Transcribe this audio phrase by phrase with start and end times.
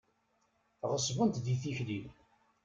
[0.89, 1.99] Ɣeṣbent di tikli.